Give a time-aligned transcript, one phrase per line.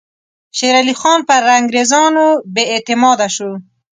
[0.57, 3.51] شېر علي خان پر انګریزانو بې اعتماده شو.